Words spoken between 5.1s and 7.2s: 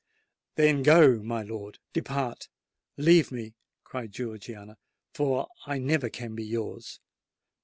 "for I never can be yours!"